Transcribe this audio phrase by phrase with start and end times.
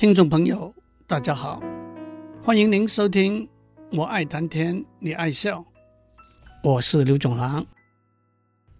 [0.00, 0.74] 听众朋友，
[1.06, 1.62] 大家好，
[2.42, 3.46] 欢迎您收听
[3.92, 5.60] 《我爱谈天，你爱笑》，
[6.62, 7.66] 我是刘总郎。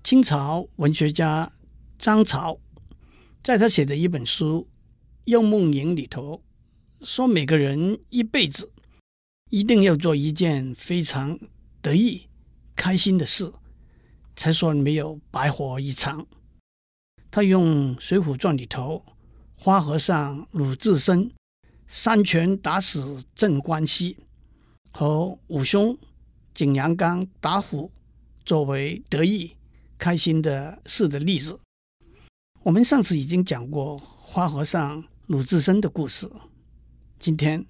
[0.02, 1.52] 清朝文学家
[1.98, 2.58] 张潮
[3.42, 4.66] 在他写的一本书
[5.26, 6.42] 《幽梦影》里头
[7.02, 8.72] 说，每个人一辈子
[9.50, 11.38] 一定要做一件非常
[11.82, 12.28] 得意、
[12.74, 13.52] 开心的事，
[14.34, 16.26] 才算没有白活一场。
[17.30, 19.04] 他用《水浒传》里头。
[19.62, 21.30] 花和尚鲁智深
[21.86, 24.16] 三拳打死镇关西，
[24.90, 25.98] 和武松
[26.54, 27.92] 景阳冈打虎
[28.42, 29.54] 作为得意
[29.98, 31.60] 开心的事的例子。
[32.62, 36.26] 我们上次已经讲过花和尚鲁智深的故事，
[37.18, 37.62] 今天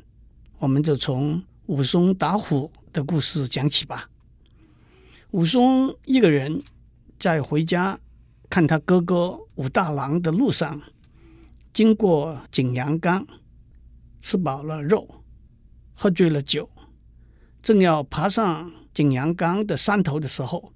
[0.61, 4.09] 我们就从武松打虎的故事讲起吧。
[5.33, 6.63] 武松一个人
[7.19, 7.99] 在回家
[8.49, 10.81] 看他哥哥武大郎的路上。
[11.73, 13.27] 经过景阳冈，
[14.21, 15.23] 吃饱了肉，
[15.95, 16.69] 喝醉了酒，
[17.63, 20.73] 正要爬上景阳冈的山头的时候，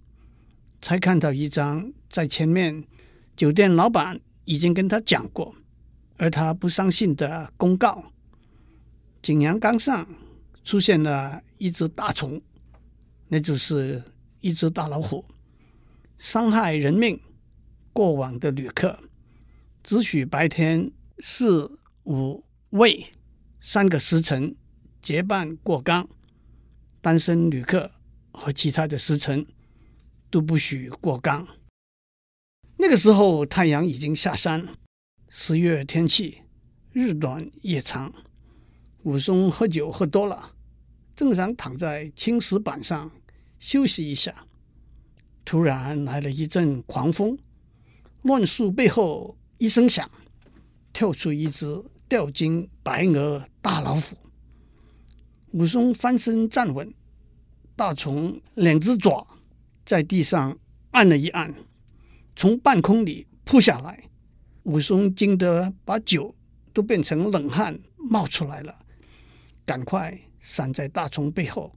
[0.80, 2.84] 才看到一张在前面
[3.36, 5.54] 酒店老板已经跟他讲过，
[6.16, 8.12] 而他不相信的公告：
[9.20, 10.06] 景阳冈上
[10.62, 12.40] 出现了一只大虫，
[13.26, 14.00] 那就是
[14.40, 15.24] 一只大老虎，
[16.18, 17.20] 伤害人命，
[17.92, 18.96] 过往的旅客。
[19.84, 23.06] 只许白天四五未
[23.60, 24.56] 三个时辰
[25.02, 26.08] 结伴过冈，
[27.02, 27.90] 单身旅客
[28.32, 29.46] 和其他的时辰
[30.30, 31.46] 都不许过冈。
[32.78, 34.66] 那个时候太阳已经下山，
[35.28, 36.38] 十月天气
[36.92, 38.10] 日短夜长。
[39.02, 40.54] 武松喝酒喝多了，
[41.14, 43.10] 正想躺在青石板上
[43.58, 44.46] 休息一下，
[45.44, 47.38] 突然来了一阵狂风，
[48.22, 49.36] 乱树背后。
[49.58, 50.10] 一声响，
[50.92, 54.16] 跳出一只吊睛白额大老虎。
[55.52, 56.92] 武松翻身站稳，
[57.76, 59.26] 大虫两只爪
[59.86, 60.58] 在地上
[60.90, 61.54] 按了一按，
[62.34, 64.02] 从半空里扑下来。
[64.64, 66.34] 武松惊得把酒
[66.72, 68.76] 都变成冷汗冒出来了，
[69.64, 71.72] 赶快闪在大虫背后。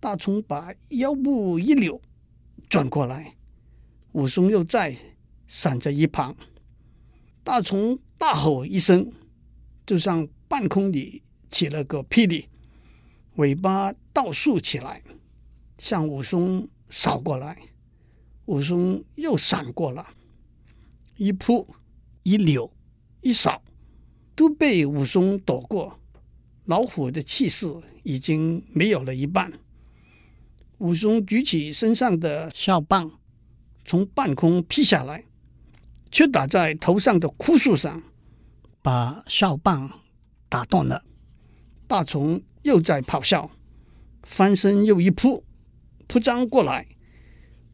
[0.00, 2.00] 大虫把腰部一扭，
[2.68, 3.34] 转过来，
[4.12, 4.96] 武松又再
[5.46, 6.34] 闪在一旁。
[7.48, 9.10] 大虫大吼一声，
[9.86, 12.46] 就像半空里起了个霹雳，
[13.36, 15.02] 尾巴倒竖起来，
[15.78, 17.56] 向武松扫过来。
[18.44, 20.10] 武松又闪过了，
[21.16, 21.66] 一扑
[22.22, 22.70] 一扭
[23.22, 23.62] 一扫，
[24.36, 25.98] 都被武松躲过。
[26.66, 29.50] 老虎的气势已经没有了一半。
[30.76, 33.10] 武松举起身上的哨棒，
[33.86, 35.24] 从半空劈下来。
[36.10, 38.02] 却打在头上的枯树上，
[38.82, 39.90] 把哨棒
[40.48, 41.02] 打断了。
[41.86, 43.50] 大虫又在咆哮，
[44.22, 45.44] 翻身又一扑，
[46.06, 46.86] 扑将过来。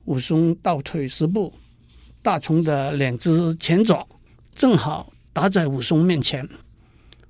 [0.04, 1.52] 武松倒退十步，
[2.22, 4.06] 大虫的两只前爪
[4.54, 6.48] 正好打在武松面前。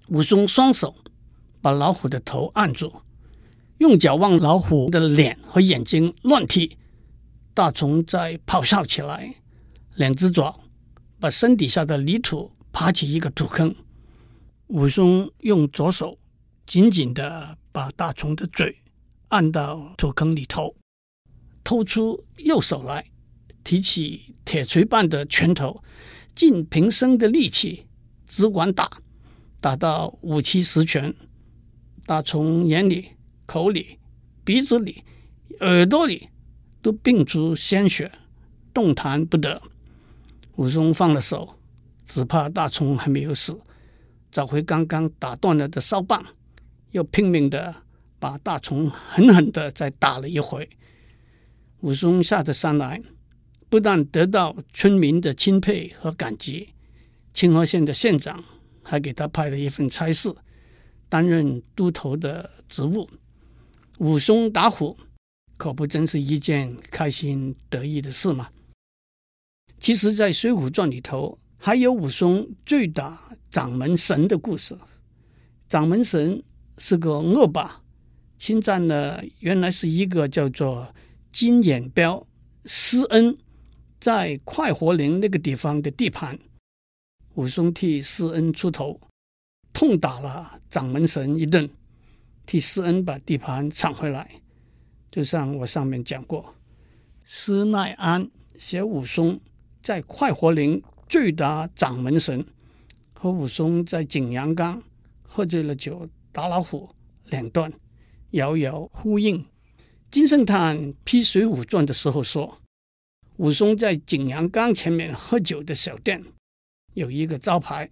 [0.08, 0.94] 武松双手
[1.62, 2.92] 把老虎的头按住，
[3.78, 6.76] 用脚往老虎的脸和眼睛乱踢。
[7.54, 9.34] 大虫在咆哮起来，
[9.94, 10.63] 两只爪。
[11.24, 13.74] 把身底下的泥土扒起一个土坑，
[14.66, 16.18] 武松用左手
[16.66, 18.82] 紧紧地把大虫的嘴
[19.28, 20.76] 按到土坑里头，
[21.64, 23.06] 偷出右手来，
[23.64, 25.82] 提起铁锤般的拳头，
[26.34, 27.86] 尽平生的力气
[28.26, 28.90] 只管打，
[29.62, 31.14] 打到五七十拳，
[32.04, 33.12] 大虫眼里、
[33.46, 33.98] 口里、
[34.44, 35.02] 鼻子里、
[35.60, 36.28] 耳朵里
[36.82, 38.12] 都迸出鲜血，
[38.74, 39.62] 动弹不得。
[40.56, 41.56] 武松放了手，
[42.04, 43.58] 只怕大虫还没有死，
[44.30, 46.24] 找回刚刚打断了的哨棒，
[46.92, 47.74] 又拼命的
[48.18, 50.68] 把大虫狠狠的再打了一回。
[51.80, 53.02] 武松下得山来，
[53.68, 56.68] 不但得到村民的钦佩和感激，
[57.34, 58.42] 清河县的县长
[58.82, 60.32] 还给他派了一份差事，
[61.08, 63.10] 担任都头的职务。
[63.98, 64.96] 武松打虎，
[65.56, 68.48] 可不真是一件开心得意的事吗？
[69.84, 74.74] 其实，在《水浒传》里头，还有武松醉打掌门神的故事。
[75.68, 76.42] 掌门神
[76.78, 77.82] 是个恶霸，
[78.38, 80.94] 侵占了原来是一个叫做
[81.30, 82.26] 金眼彪
[82.64, 83.36] 施恩
[84.00, 86.38] 在快活林那个地方的地盘。
[87.34, 88.98] 武松替施恩出头，
[89.74, 91.68] 痛打了掌门神一顿，
[92.46, 94.40] 替施恩把地盘抢回来。
[95.10, 96.54] 就像我上面讲过，
[97.22, 99.38] 施耐庵写武松。
[99.84, 102.42] 在快活林醉打掌门神，
[103.12, 104.82] 和武松在景阳冈
[105.22, 106.88] 喝醉了酒打老虎
[107.26, 107.70] 两段
[108.30, 109.44] 遥遥呼应。
[110.10, 112.62] 金圣叹批《水浒传》的时候说，
[113.36, 116.24] 武松在景阳冈前面喝酒的小店
[116.94, 117.90] 有一个招牌，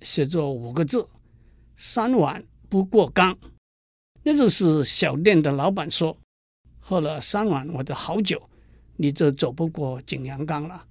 [0.00, 1.06] 写着五个字
[1.76, 3.36] ：“三碗不过冈。”
[4.24, 6.16] 那就是小店的老板说，
[6.80, 8.48] 喝了三碗我的好酒，
[8.96, 10.86] 你就走不过景阳冈了。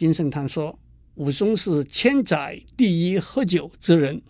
[0.00, 0.78] 金圣叹说，
[1.16, 4.22] 武松是千载第一喝酒之人，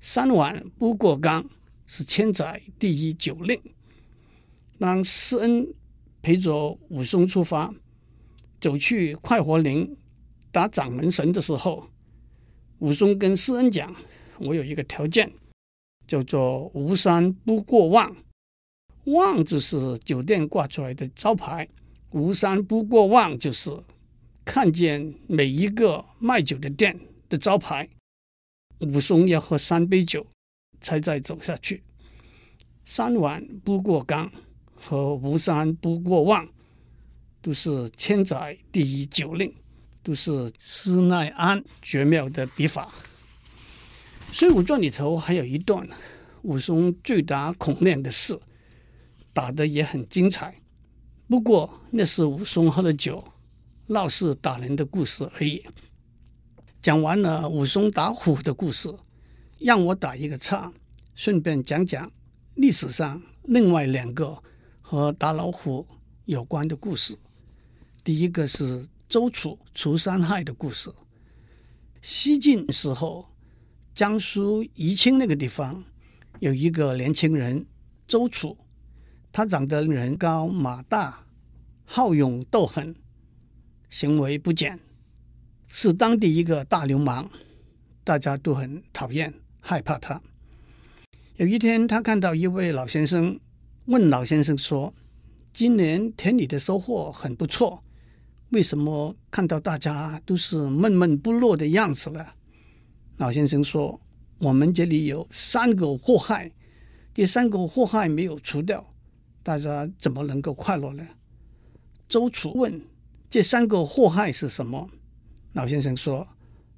[0.00, 1.48] 三碗不过冈
[1.86, 3.58] 是千载第一酒令。
[4.78, 5.66] 当施恩
[6.20, 7.72] 陪着武松出发，
[8.60, 9.96] 走去快活林
[10.50, 11.88] 打掌门神的时候，
[12.80, 13.96] 武松跟施恩讲
[14.40, 15.32] ：“我有一个条件，
[16.06, 18.14] 叫做无三不过望。
[19.04, 21.66] 望就是酒店挂出来的招牌，
[22.10, 23.70] 无三不过望就是
[24.44, 26.98] 看见每一个卖酒的店
[27.28, 27.88] 的招牌。
[28.80, 30.26] 武松要喝三杯酒，
[30.80, 31.82] 才再走下去。
[32.84, 34.30] 三碗不过冈。”
[34.84, 36.44] 和无三不过望，
[37.40, 39.54] 都是千载第一酒令，
[40.02, 42.92] 都是施耐庵绝妙的笔法。
[44.36, 45.88] 《水浒传》里头还有一段
[46.42, 48.36] 武松醉打孔亮的事，
[49.32, 50.60] 打得也很精彩。
[51.28, 53.22] 不过那是武松喝了酒
[53.92, 55.64] 闹事打人的故事而已。
[56.80, 58.92] 讲完了武松打虎的故事，
[59.58, 60.72] 让我打一个岔，
[61.14, 62.10] 顺便讲讲
[62.54, 64.42] 历史上另外两个。
[64.84, 65.86] 和打老虎
[66.26, 67.16] 有关的故事，
[68.04, 70.92] 第一个是周楚除山害的故事。
[72.02, 73.26] 西晋时候，
[73.94, 75.82] 江苏宜兴那个地方
[76.40, 77.64] 有一个年轻人
[78.06, 78.58] 周楚，
[79.32, 81.24] 他长得人高马大，
[81.86, 82.94] 好勇斗狠，
[83.92, 84.80] 行为不检，
[85.68, 87.28] 是当地一个大流氓，
[88.02, 90.18] 大家都很讨厌害怕他。
[91.36, 93.38] 有一天，他看到一位老先生。
[93.86, 94.94] 问老先生说
[95.52, 97.82] ：“今年田里的收获很不错，
[98.50, 102.24] 为什么看到大家都是闷闷不乐的样子呢？”
[103.18, 104.00] 老先生说
[104.38, 106.50] ：“我们这里有三个祸害，
[107.12, 108.94] 第三个祸害没有除掉，
[109.42, 111.06] 大家怎么能够快乐呢？”
[112.08, 112.80] 周楚问
[113.32, 114.90] ：“这三个祸害是什么？”
[115.54, 116.28] 老先生说：“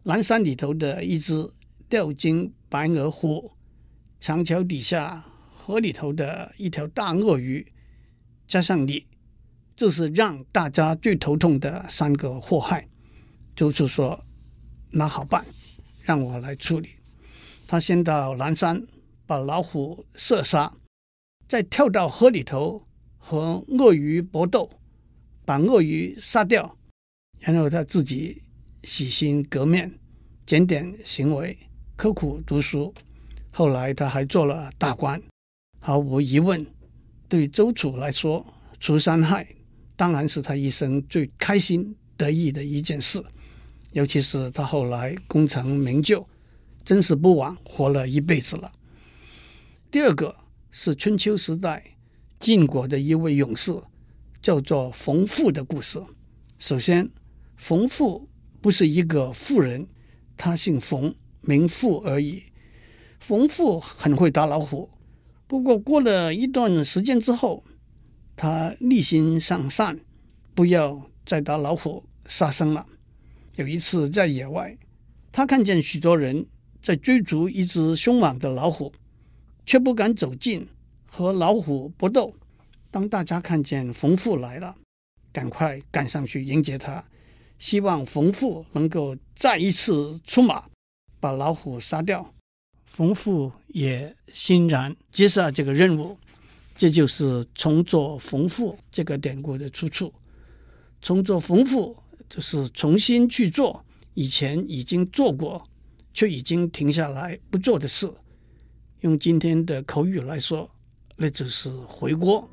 [0.05, 1.51] 南山里头的一只
[1.89, 3.51] 吊睛白额虎，
[4.21, 7.73] 长桥底下。”河里头的一条大鳄鱼，
[8.47, 9.07] 加上你，
[9.75, 12.87] 就是让大家最头痛的三个祸害。
[13.57, 14.23] 周处说
[14.93, 15.45] ：“那好办，
[16.03, 16.91] 让我来处理。”
[17.67, 18.87] 他先到南山
[19.27, 20.71] 把老虎射杀，
[21.49, 22.87] 再跳到河里头
[23.17, 24.71] 和鳄鱼搏斗，
[25.45, 26.77] 把鳄鱼杀掉，
[27.41, 28.43] 然后他自己
[28.83, 29.93] 洗心革面，
[30.47, 31.57] 检点行为，
[31.97, 32.93] 刻苦读书。
[33.51, 35.23] 后来他还做了大官。
[35.81, 36.67] 毫无疑问，
[37.29, 38.45] 对周楚来说，
[38.81, 39.47] 除三害
[39.97, 43.23] 当然是他一生最开心得意的一件事。
[43.93, 46.27] 尤其是他后来功成名就，
[46.83, 48.73] 真是不枉活了一辈子了。
[49.91, 50.35] 第二个
[50.71, 51.85] 是春秋时代
[52.41, 53.73] 晋国的一位勇士，
[54.45, 55.99] 叫做冯富的故事。
[56.59, 57.09] 首先，
[57.57, 58.29] 冯富
[58.61, 59.87] 不是一个富人，
[60.37, 62.43] 他姓冯，名富而已。
[63.21, 64.91] 冯富很会打老虎。
[65.47, 67.65] 不过过了一段时间之后，
[68.37, 69.99] 他立心向善，
[70.55, 72.87] 不要再打老虎杀生了。
[73.57, 74.77] 有一次在野外，
[75.33, 76.45] 他看见许多人
[76.83, 78.93] 在追逐一只凶猛的老虎，
[79.65, 80.69] 却不敢走近
[81.07, 82.35] 和老虎搏斗。
[82.95, 84.77] 当大家看见冯父来了，
[85.33, 87.05] 赶快赶上去迎接他，
[87.59, 90.69] 希望冯父能够再一次出马，
[91.19, 92.33] 把老虎杀掉。
[92.85, 96.17] 冯父也欣然接下这个任务，
[96.77, 100.15] 这就是“重做冯父”这个典故的出处。
[101.03, 101.97] “重做冯父”
[102.31, 103.85] 就是重新去做
[104.15, 105.69] 以前已经做过
[106.13, 108.09] 却已经停下来不做的事。
[109.01, 110.71] 用今天的口语来说，
[111.17, 112.49] 那就是回锅。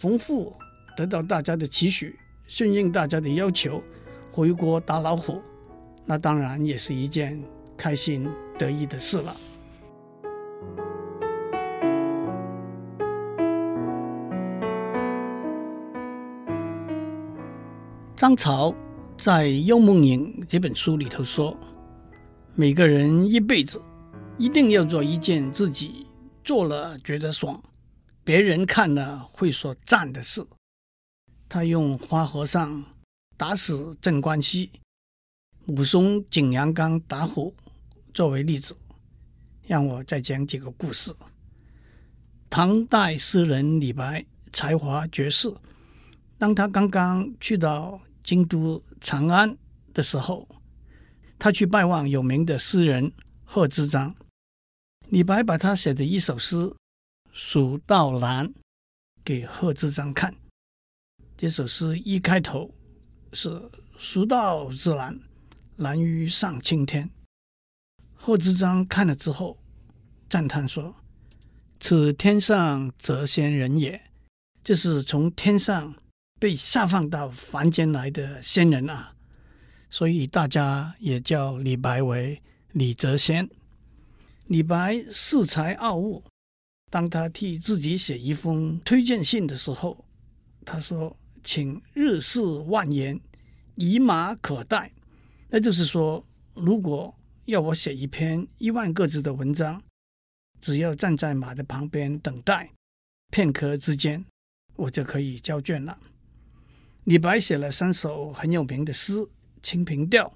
[0.00, 0.50] 冯父
[0.96, 3.82] 得到大家的期许，顺应大家的要求，
[4.32, 5.42] 回国打老虎，
[6.06, 7.38] 那当然也是一件
[7.76, 8.26] 开心
[8.58, 9.36] 得意的事了。
[18.16, 18.74] 张潮
[19.18, 21.54] 在《幽梦影》这本书里头说
[22.56, 23.78] ：“每个人一辈子
[24.38, 26.06] 一定要做一件自己
[26.42, 27.62] 做了觉得爽，
[28.24, 30.46] 别人看了会说赞的事。”
[31.48, 32.84] 他用花和尚
[33.36, 34.70] 打死镇关西、
[35.66, 37.54] 武松景阳冈打虎
[38.12, 38.76] 作为例子。
[39.66, 41.14] 让我再讲几个故事。
[42.48, 45.54] 唐代诗人李白才华绝世，
[46.36, 49.56] 当他刚刚去到京都长安
[49.94, 50.48] 的时候，
[51.38, 53.12] 他去拜望有名的诗人
[53.44, 54.16] 贺知章。
[55.08, 56.56] 李白把他写的一首诗
[57.32, 58.48] 《蜀道难》
[59.24, 60.34] 给贺知章看。
[61.36, 62.74] 这首诗一开头
[63.32, 65.18] 是“蜀道之难，
[65.76, 67.08] 难于上青天”。
[68.14, 69.58] 贺知章看了之后
[70.28, 70.94] 赞叹说。
[71.78, 74.10] 此天上谪仙人也，
[74.62, 75.94] 就是从天上
[76.38, 79.14] 被下放到凡间来的仙人啊，
[79.88, 83.48] 所以大家也叫李白为李谪仙。
[84.44, 86.22] 李白恃才傲物，
[86.90, 90.04] 当他替自己写一封推荐信的时候，
[90.66, 93.18] 他说：“请日试万言，
[93.76, 94.92] 以马可待。”
[95.48, 97.14] 那就是说，如果
[97.46, 99.82] 要我写一篇一万个字的文章。
[100.60, 102.70] 只要站在马的旁边等待，
[103.30, 104.22] 片刻之间，
[104.76, 105.98] 我就可以交卷了。
[107.04, 109.14] 李白写了三首很有名的诗，
[109.62, 110.26] 《清平调》。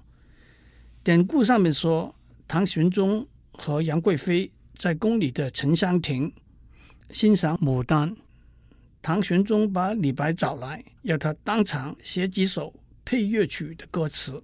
[1.03, 2.15] 典故上面说，
[2.47, 6.33] 唐玄宗和杨贵妃在宫里的沉香亭
[7.09, 8.15] 欣赏牡丹，
[9.01, 12.73] 唐玄宗把李白找来，要他当场写几首
[13.05, 14.43] 配乐曲的歌词。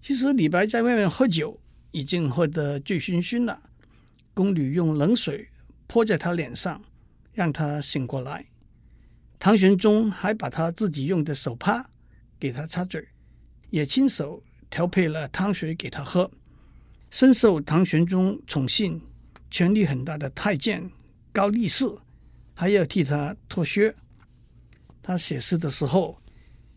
[0.00, 1.60] 其实李白在外面喝酒，
[1.90, 3.62] 已经喝得醉醺醺了。
[4.32, 5.48] 宫女用冷水
[5.86, 6.82] 泼在他脸上，
[7.32, 8.46] 让他醒过来。
[9.38, 11.90] 唐玄宗还把他自己用的手帕
[12.40, 13.06] 给他擦嘴，
[13.70, 16.30] 也亲手调配了汤水给他喝。
[17.10, 19.00] 深受唐玄宗宠幸、
[19.50, 20.90] 权力很大的太监
[21.38, 21.84] 高力士
[22.52, 23.94] 还要替他脱靴。
[25.00, 26.20] 他写诗的时候，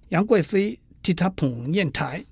[0.09, 2.23] 杨贵妃替他捧砚台。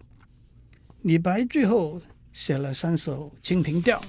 [1.01, 2.00] 李白最后
[2.31, 4.00] 写了三首《清平调》。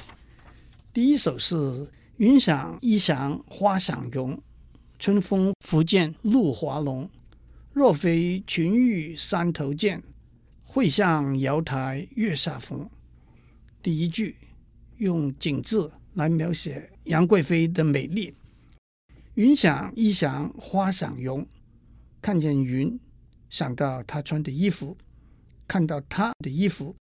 [0.92, 4.38] 第一首是“云想衣裳花想容，
[4.98, 7.08] 春风拂槛露华浓。
[7.72, 10.02] 若非群玉山头见，
[10.62, 12.86] 会向瑶台月下逢。”
[13.82, 14.36] 第一句
[14.98, 18.32] 用景字来描写杨贵妃的美丽。
[19.34, 21.44] 云想衣裳花想容，
[22.22, 23.00] 看见云，
[23.48, 24.96] 想到她穿的衣服；
[25.66, 26.94] 看到她的衣服，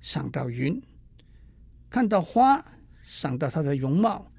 [0.00, 0.80] 想到云；
[1.90, 2.64] 看到花。
[3.02, 4.30] 想到她的容貌，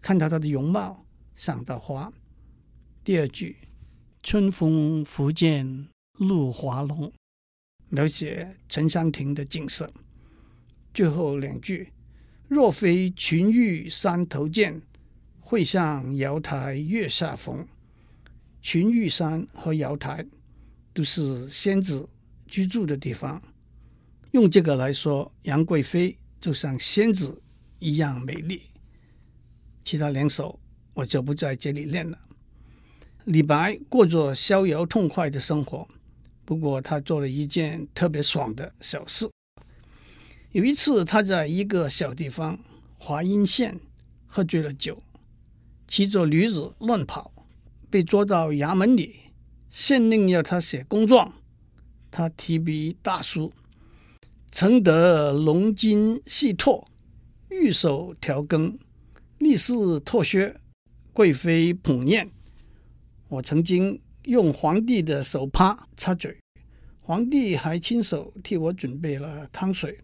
[0.00, 1.04] 看到她的容貌，
[1.36, 2.10] 想到花。
[3.04, 3.58] 第二句
[4.24, 7.12] “春风拂槛露华浓”，
[7.90, 9.92] 描写沉香亭的景色。
[10.94, 11.92] 最后两句
[12.48, 14.82] “若非群玉山头见，
[15.38, 17.66] 会向瑶台月下逢”。
[18.60, 20.26] 群玉山和瑶台
[20.92, 22.08] 都是仙子
[22.46, 23.40] 居住的地方，
[24.32, 27.40] 用这个来说，杨贵妃就像仙子。
[27.80, 28.62] 一样美丽。
[29.84, 30.58] 其他两首
[30.94, 32.18] 我就不在这里念了。
[33.26, 35.86] 李白过着逍遥痛快的生活，
[36.44, 39.30] 不过他做了一件特别爽的小事。
[40.58, 42.58] 有一次，他在一个小地方
[42.98, 43.78] 华阴县
[44.26, 45.00] 喝醉了酒，
[45.86, 47.32] 骑着驴子乱跑，
[47.88, 49.20] 被捉到衙门里，
[49.70, 51.32] 县令要他写公状，
[52.10, 53.52] 他提笔大书
[54.50, 56.88] ：“承得龙筋细拓。”
[57.50, 58.76] 玉手调羹，
[59.38, 60.58] 力士脱靴，
[61.12, 62.28] 贵妃捧砚。
[63.28, 66.36] 我曾经用皇帝的手帕擦嘴，
[67.00, 70.00] 皇帝还亲手替我准备了汤水。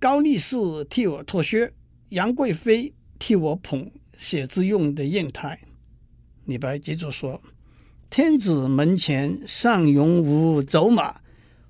[0.00, 0.56] 高力士
[0.88, 1.72] 替我脱靴，
[2.10, 5.60] 杨贵妃替我捧写字用的砚台。
[6.44, 7.42] 李白接着说
[8.08, 11.20] ：“天子门前尚容吾走马，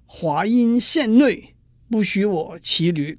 [0.04, 1.54] 华阴县内
[1.88, 3.18] 不许我骑驴。”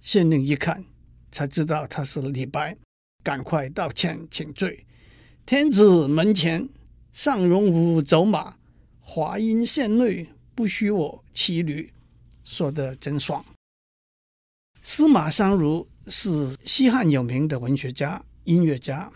[0.00, 0.84] 县令一看。
[1.32, 2.76] 才知道他是李白，
[3.22, 4.86] 赶快道歉请罪。
[5.44, 6.66] 天子门前
[7.12, 8.56] 尚容吾走马，
[9.00, 11.92] 华阴县内不许我骑驴。
[12.42, 13.44] 说的真爽。
[14.88, 19.10] 司马相如是西汉有名的文学家、音乐家，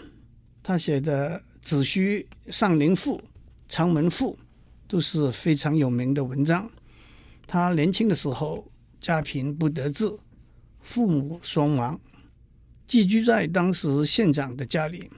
[0.64, 3.18] 他写的《子虚》《上林赋》
[3.68, 4.36] 《长门赋》
[4.88, 6.68] 都是非常有名的文章。
[7.46, 8.66] 他年轻的时候
[9.00, 10.12] 家贫不得志，
[10.80, 11.98] 父母双亡。
[12.88, 15.08] 寄居在当时县长的家里。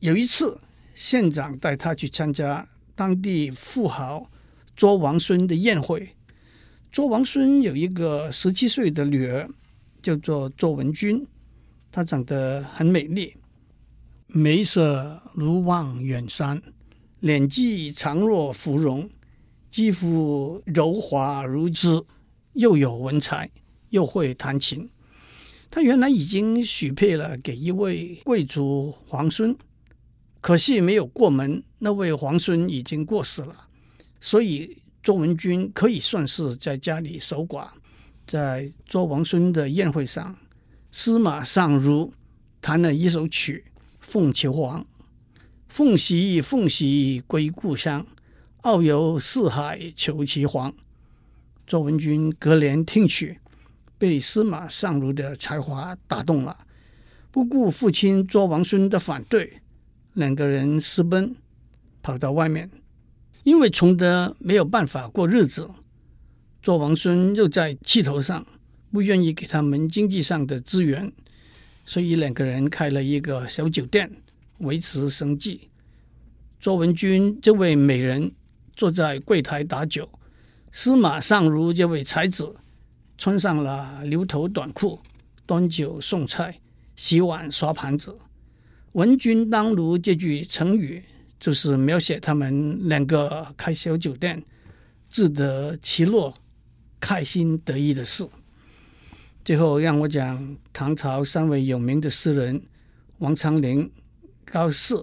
[0.00, 0.60] 有一次，
[0.94, 4.30] 县长带他去参加当地富豪
[4.76, 6.10] 卓王孙的宴会。
[6.92, 9.48] 卓王孙有一个十七岁的女儿，
[10.02, 11.26] 叫做卓文君。
[11.90, 13.34] 她长得很美丽，
[14.26, 16.62] 眉色如望远山，
[17.20, 19.08] 脸际长若芙蓉，
[19.70, 22.04] 肌肤柔滑如织，
[22.52, 23.50] 又有文采，
[23.90, 24.88] 又会弹琴。
[25.70, 29.56] 他原来已经许配了给一位贵族皇孙，
[30.40, 33.68] 可惜没有过门，那位皇孙已经过世了，
[34.20, 37.68] 所以卓文君可以算是在家里守寡。
[38.28, 40.36] 在卓王孙的宴会上，
[40.92, 42.12] 司马相如
[42.60, 43.64] 弹了一首曲
[44.00, 44.82] 《凤求凰》
[45.66, 48.06] ：“凤兮凤兮归故乡，
[48.60, 50.74] 遨游四海求其凰。”
[51.66, 53.40] 卓文君隔帘听曲。
[53.96, 56.56] 被司马相如的才华打动了，
[57.30, 59.60] 不顾父亲卓王孙的反对，
[60.12, 61.34] 两个人私奔，
[62.02, 62.70] 跑到外面。
[63.42, 65.70] 因为穷得没有办法过日子，
[66.60, 68.46] 卓王孙又在气头上，
[68.92, 71.12] 不愿意给他们经济上的资源，
[71.84, 74.10] 所以两个人开了一个小酒店
[74.58, 75.68] 维持生计。
[76.60, 78.32] 卓文君这位美人
[78.74, 80.08] 坐在柜台打酒，
[80.72, 82.54] 司马相如这位才子。
[83.20, 85.00] 穿上了牛头短裤，
[85.44, 86.60] 端酒送菜，
[86.94, 88.16] 洗碗刷盘子。
[88.92, 91.02] 文君当如这句成语，
[91.40, 94.40] 就是描写他们两个开小酒店，
[95.08, 96.32] 自得其乐，
[97.00, 98.28] 开心得意的事。
[99.44, 102.62] 最后，让我讲唐朝三位有名的诗人
[103.18, 103.90] 王昌龄、
[104.44, 104.94] 高适、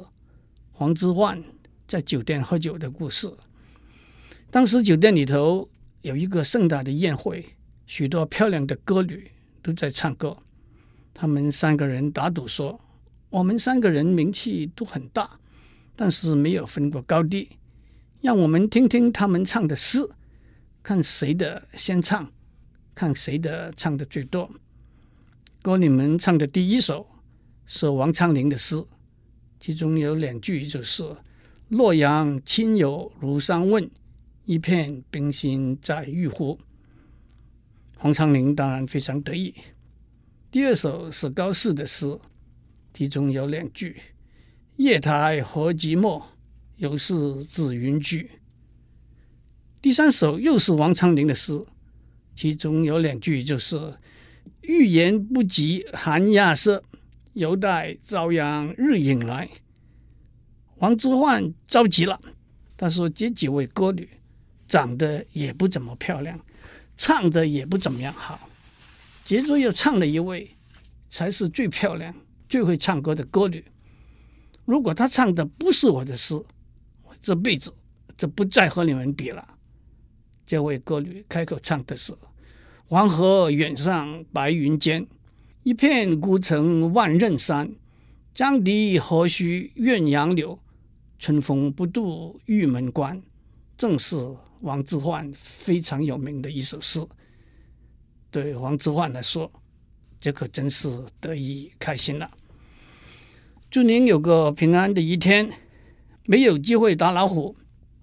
[0.72, 1.42] 黄之涣
[1.88, 3.32] 在酒店喝酒的故事。
[4.52, 5.68] 当时酒店里头
[6.02, 7.46] 有一个盛大的宴会。
[7.88, 9.30] 许多漂亮的歌女
[9.62, 10.36] 都在唱歌，
[11.14, 12.82] 他们三个人打赌说
[13.30, 15.40] ：“我们三个人名气都很大，
[15.96, 17.48] 但是没有分过高低。
[18.22, 20.00] 让我们听听他们唱的诗，
[20.86, 22.32] 看谁的先唱，
[22.94, 24.48] 看谁的唱的最多。”
[25.64, 27.08] 歌女们唱的第一首
[27.66, 28.86] 是王昌龄的诗，
[29.60, 31.16] 其中有两句就是
[31.70, 33.90] “洛阳亲友如相问，
[34.46, 36.60] 一片冰心在玉壶。”
[38.04, 39.56] 王昌龄当然非常得意。
[40.52, 42.16] 第二首是高适的诗，
[42.94, 44.00] 其中有两句
[44.78, 46.22] ：“夜台何寂寞，
[46.78, 48.30] 犹是紫云居。”
[49.86, 51.64] 第三首又是王昌龄的诗，
[52.36, 53.80] 其中有两句就是
[54.62, 56.84] ：“欲言不及寒鸦色，
[57.34, 59.48] 犹待朝阳日影来。”
[60.82, 62.20] 王之涣着急了，
[62.76, 64.10] 他说：“这几位歌女
[64.68, 66.40] 长得也不怎么漂亮。”
[66.98, 68.50] 唱的也不怎么样好，
[69.24, 70.50] 接着又唱了一位，
[71.12, 72.12] 才是最漂亮、
[72.50, 73.64] 最会唱歌的歌女。
[74.66, 76.34] 如果她唱的不是我的诗，
[77.04, 77.72] 我这辈子
[78.18, 79.50] 就不再和你们比了。
[80.46, 82.14] 这位歌女开口唱的是
[82.88, 85.06] ：“黄河远上白云间，
[85.64, 87.74] 一片孤城万仞山。
[88.34, 90.60] 羌笛何须怨杨柳，
[91.18, 93.22] 春风不度玉门关。”
[93.78, 94.16] 正是。
[94.62, 97.06] 王之涣非常有名的一首诗，
[98.32, 99.52] 对王之涣来说，
[100.20, 102.32] 这可真是得意开心了。
[103.70, 105.52] 祝您有个平安的一天。
[106.26, 107.56] 没有机会打老虎，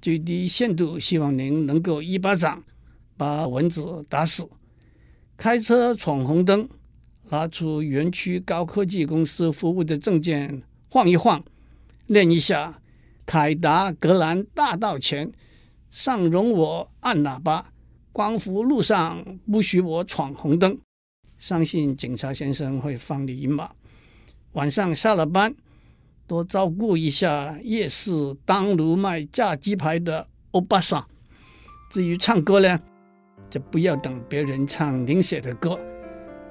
[0.03, 2.63] 最低限度希望您能够一巴掌
[3.17, 4.47] 把蚊子打死。
[5.37, 6.69] 开车闯红灯，
[7.31, 11.43] 拿出园区高科技公司服务的证件晃一晃，
[12.07, 12.83] 练一下
[13.25, 15.33] 凯达格兰大道前。
[15.91, 17.71] 尚容我按喇叭，
[18.13, 20.79] 光复路上不许我闯红灯。
[21.39, 23.71] 相信警察先生会放你一马。
[24.53, 25.55] 晚上下了班，
[26.27, 28.13] 多照顾一下夜市
[28.45, 31.05] 当炉卖炸鸡排的欧巴桑。
[31.91, 32.81] 至于唱歌呢，
[33.51, 35.79] 就不要等别人唱您写的歌，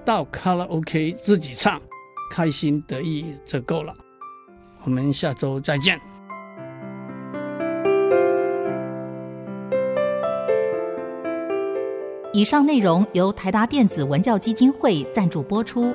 [0.05, 1.81] 到卡拉 OK 自己唱，
[2.31, 3.95] 开心得意就够了。
[4.84, 5.99] 我们下周再见。
[12.34, 15.93] 以上内容由台达电子文教基金会赞助播出。